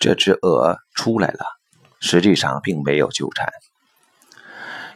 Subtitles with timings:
[0.00, 1.44] 这只鹅出来了，
[2.00, 3.46] 实际上并没有纠缠。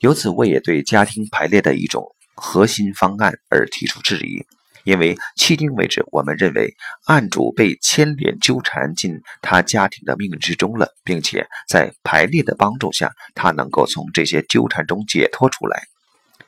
[0.00, 4.44] 由此，我也对家庭排列的一种核心方案而提出质疑。
[4.84, 6.74] 因为迄今为止，我们认为
[7.06, 15.82] 案主被牵连纠缠进他家庭的命运之中了，并且在排列的帮助下，他能够从这些纠缠中解脱出来。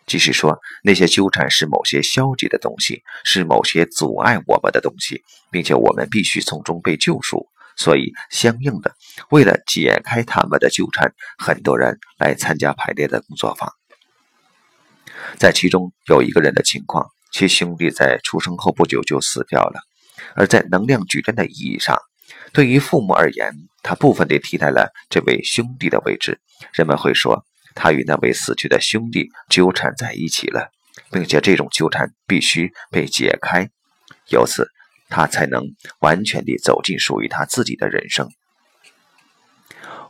[0.06, 7.46] 即是说，那些纠缠是某些消极的东西，是某些阻碍我们的东西，并且我们必须从中被救赎。
[7.77, 8.95] 所以，相应的，
[9.31, 13.72] 为了解开他们的纠缠，很多人来参加排列的工作坊。
[15.39, 17.08] 在其中有一个人的情况。
[17.35, 19.80] 其兄弟在出生后不久就死掉了，
[20.36, 21.99] 而在能量矩阵的意义上，
[22.53, 26.43] 对于父母而言，他部分地替代了这位兄弟的位置。
[26.75, 30.68] 人们会说，他与那位死去的兄弟纠缠在一起了，
[31.11, 33.70] 并且这种纠缠必须被解开，
[34.28, 34.69] 由此
[35.12, 35.62] 他才能
[36.00, 38.30] 完全地走进属于他自己的人生。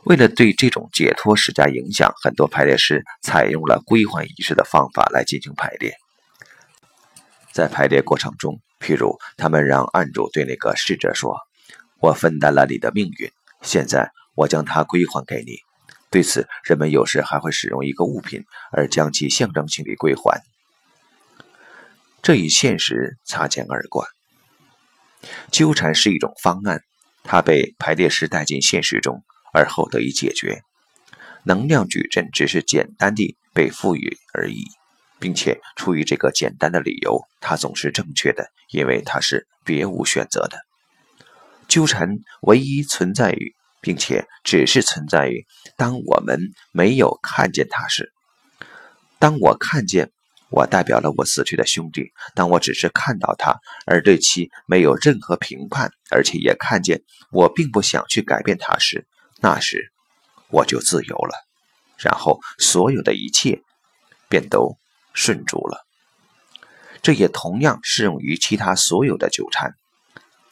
[0.05, 5.93] 为了对这种解脱施加影响，很多排列师采用了归还仪式的方法来进行排列。
[7.51, 11.37] 在排列过程中，譬如他们让案主对那个逝者说
[11.99, 13.29] ：“我分担了你的命运，
[13.61, 15.57] 现在我将它归还给你。”
[16.09, 20.41] 对此，人们有时还会使用一个物品，而将其象征性地归还。
[22.21, 24.05] 这与现实擦肩而过。
[25.51, 26.81] 纠缠是一种方案，
[27.23, 30.61] 它被排列师带进现实中，而后得以解决。
[31.43, 34.63] 能量矩阵只是简单地被赋予而已。
[35.19, 40.59] 并且出于这个简单的理由，它总是正确的，因为它是别无选择的。
[41.69, 45.45] 纠缠唯一存在于，并且只是存在于
[45.77, 48.11] 当我们没有看见它时。
[49.17, 50.11] 当我看见，
[50.53, 52.03] 我代表了我死去的兄弟；
[52.35, 57.01] 当我只是看到他，而对其没有任何评判，而且也看见
[57.31, 59.07] 我并不想去改变他时，
[59.41, 59.91] 那时
[60.49, 61.33] 我就自由了。
[61.97, 63.61] 然后所有的一切
[64.29, 64.77] 便都。
[65.15, 65.85] 顺住了，
[67.03, 69.75] 这也同样适用于其他所有的纠缠。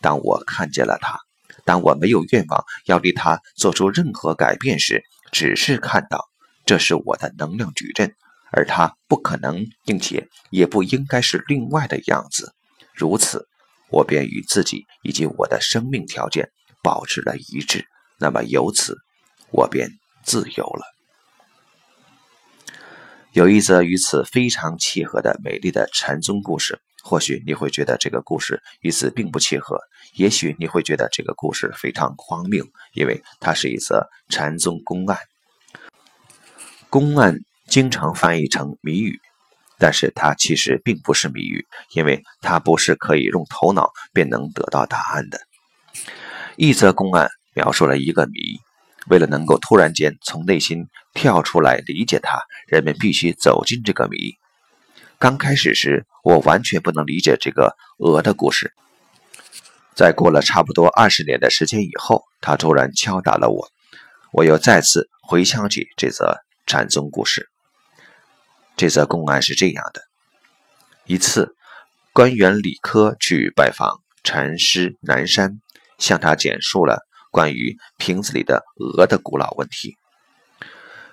[0.02, 1.18] 当我看见了他，
[1.66, 6.30] 当我没有愿望要对他做出任何改变时，只是看到
[6.64, 8.14] 这是我的能量矩阵，
[8.52, 12.54] 而他不可能，并且也不应该是另外的样子。
[12.94, 13.48] 如此，
[13.90, 16.50] 我便与自己以及我的生命条件
[16.84, 17.86] 保持了一致。
[18.20, 18.98] 那么，由此
[19.52, 19.90] 我便
[20.24, 20.84] 自由了。
[23.34, 29.80] 有一则与此非常契合的美丽的禅宗故事，或许你会觉得这个故事与此并不契合，
[30.16, 35.18] 也许你会觉得这个故事非常荒谬，因为它是一则禅宗公案。
[36.90, 37.38] 公案
[37.72, 39.18] 经常翻译成谜语，
[39.80, 45.40] 但是它其实并不是谜语，因为它不是可以用头脑便能得到答案的。
[46.58, 48.60] 一则公案描述了一个谜。
[49.08, 54.36] 为了能够突然间从内心跳出来理解它，人们必须走进这个谜。
[55.18, 58.74] 刚开始时，我完全不能理解这个鹅的故事。
[59.96, 63.70] 在过了差不多二十年的时间以后，他突然敲打了我，
[64.34, 67.48] 我又再次回想起这则禅宗故事。
[68.76, 70.02] 这则公案是这样的：
[71.06, 71.56] 一次，
[72.14, 75.62] 官员李科去拜访禅师南山，
[75.98, 77.06] 向他简述了。
[77.30, 79.96] 关于瓶子里的鹅的古老问题：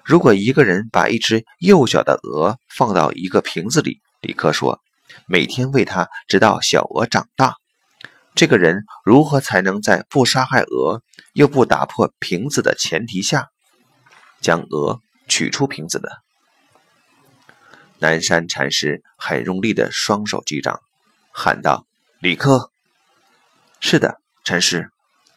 [0.05, 4.81] 如果一个人把一只幼小的鹅放到一个瓶子里，李科说，
[5.27, 7.55] 每天喂它直到小鹅长大，
[8.35, 11.03] 这个人如何才能在不杀害鹅
[11.35, 13.47] 又不打破瓶子的前提下，
[14.41, 14.99] 将鹅
[15.29, 16.09] 取出瓶子呢？
[17.99, 20.81] 南山禅师很用力的双手击掌，
[21.33, 21.87] 喊道
[22.21, 22.71] ：“李克，
[23.81, 24.91] 是的，禅师。”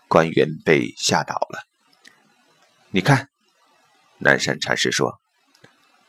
[0.07, 1.63] 官员被吓倒了。
[2.89, 3.29] 你看，
[4.17, 5.21] 南山禅师说：“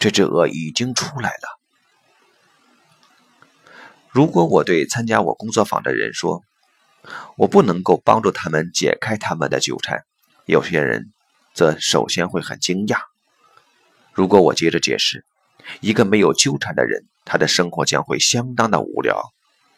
[0.00, 1.60] 这只鹅已经出来了。”
[4.10, 6.42] 如果我对参加我工作坊的人说
[7.38, 10.04] ：“我不能够帮助他们解开他们的纠缠”，
[10.46, 11.12] 有些人
[11.54, 12.98] 则首先会很惊讶。
[14.12, 15.24] 如果我接着解释
[15.80, 19.22] ：“一个没有纠缠的人，他的生活将会相当的无聊”，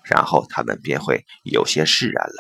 [0.04, 2.34] 然后他们便会有些释然了。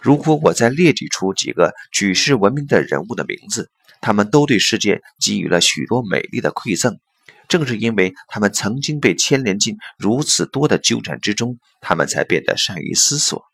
[0.00, 3.70] 如果我再列举出几个举世闻名的人物的名字，
[4.00, 6.98] 他们都对世界给予了许多美丽的馈赠。
[7.48, 13.44] 正是因为他们曾经被牵连进如此多的纠缠之中，他们才变得善于思索。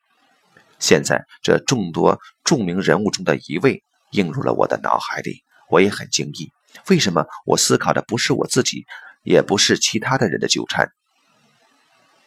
[0.79, 6.51] 现在，这众多著名人物中的一位映入了我的脑海里，我也很惊异。
[6.89, 8.87] 为什么我思考的不是我自己，
[9.23, 10.91] 也不是其他的人的纠缠？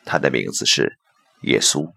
[0.05, 0.97] 他的名字是
[1.41, 1.91] 耶稣。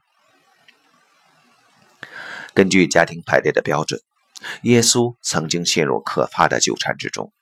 [2.55, 4.01] 根据家庭排列的标准，
[4.63, 7.33] 耶稣曾经陷入可怕的纠缠之中。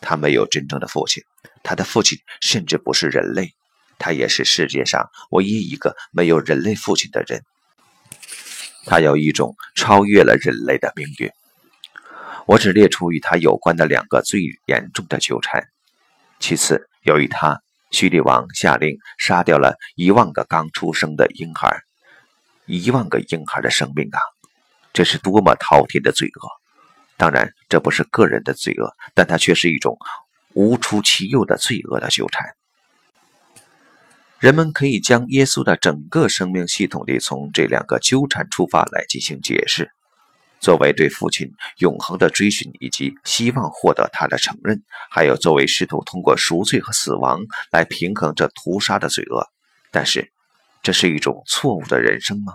[0.00, 1.22] 他没有真正的父亲，
[1.62, 3.54] 他的父亲甚至不是人类，
[3.98, 7.42] 他也是世界上唯一一个没有人类父亲的人。
[8.84, 11.30] 他有一种超越了人类的命运。
[12.46, 15.64] 我只列出与他有关的两个最严重的纠缠。
[16.38, 17.60] 其次，由于他，
[17.90, 21.80] 叙利王下令杀掉了一万个刚出生的婴孩，
[22.66, 24.20] 一万个婴孩的生命啊，
[24.92, 26.48] 这是多么滔天的罪恶！
[27.16, 29.98] 当然，这不是个人的罪恶，但它却是一种
[30.52, 32.54] 无出其右的罪恶的纠缠。
[34.38, 39.90] 人们可以将耶稣的整个生命系统里从这两个纠缠出发来进行解释。
[40.66, 41.48] 作为对父亲
[41.78, 44.82] 永恒的追寻，以及希望获得他的承认，
[45.12, 47.38] 还有作为试图通过赎罪和死亡
[47.70, 49.46] 来平衡这屠杀的罪恶，
[49.92, 50.32] 但是，
[50.82, 52.54] 这是一种错误的人生吗？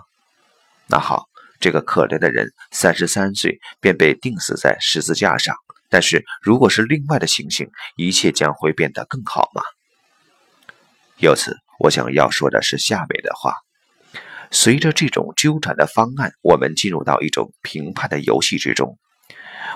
[0.88, 1.24] 那好，
[1.58, 5.56] 这个可怜的人三十三岁便被钉死在十字架上，
[5.88, 9.62] 但是如果是另外的情形，一切将会变得更好吗？
[11.16, 13.54] 由此，我想要说的是下面的话。
[14.54, 18.98] 随着这种纠缠的方案，我们进入到一种评判的游戏之中。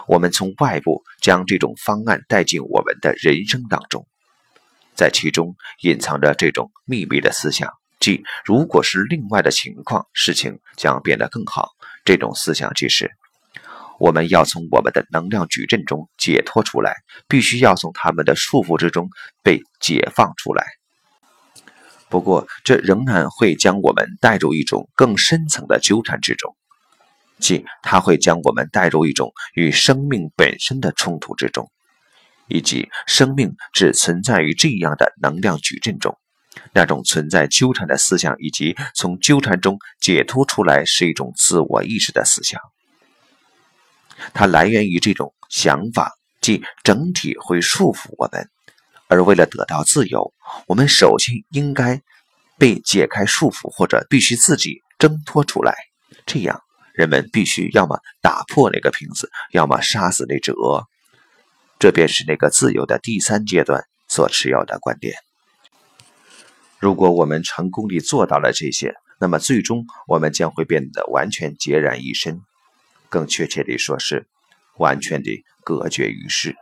[0.07, 4.07] 我们从外部将这种方案带进我们的人生当中，
[4.95, 11.71] 在其中隐藏着这种秘密的思想，即如果是另外的情况，事情将变得更好。
[12.05, 13.11] 这种思想即是：
[13.99, 16.95] 我们要从我们的能量矩阵中解脱出来，
[17.27, 19.09] 必须要从他们的束缚之中
[19.43, 20.67] 被解放出来。
[22.09, 26.57] 不过，这仍然会将我们带入一种更深层的纠缠之中，
[27.41, 31.69] 即它会将我们带入一种与生命本身的冲突之中，
[32.47, 36.17] 以及生命只存在于这样的能量矩阵中。
[36.73, 42.61] 那种存在纠缠的思想，以及从纠缠中解脱出来，是一种自我意识的思想。
[44.33, 48.49] 它来源于这种想法，即整体会束缚我们。
[49.09, 50.33] 而为了得到自由，
[50.67, 52.03] 我们首先应该
[52.59, 55.75] 被解开束缚，或者必须自己挣脱出来。
[56.25, 56.61] 这样，
[56.93, 60.87] 人们必须要么打破那个瓶子，要么杀死那只鹅。
[61.79, 65.15] 这便是那个自由的第三阶段所持有的观点。
[66.79, 72.41] 如果我们成功地做到了这些，那么最终我们将会变得完全孑然一身，
[73.09, 74.27] 更确切地说是
[74.79, 76.57] 完全地隔绝于世。